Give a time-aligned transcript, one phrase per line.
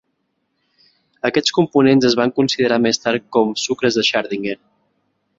[1.29, 4.57] Aquests components es van considerar més tard com "sucres de Schardinger".